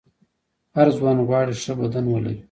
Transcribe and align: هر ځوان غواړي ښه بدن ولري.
هر 0.75 0.87
ځوان 0.97 1.17
غواړي 1.27 1.53
ښه 1.63 1.73
بدن 1.81 2.05
ولري. 2.09 2.35